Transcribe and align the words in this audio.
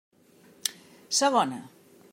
Segona. 1.19 1.61